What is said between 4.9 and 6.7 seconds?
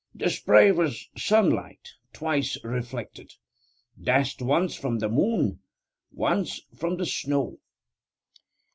the moon, once